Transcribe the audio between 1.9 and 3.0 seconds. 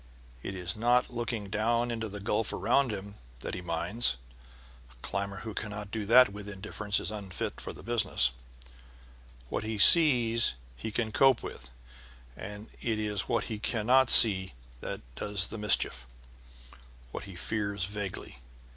into the gulf around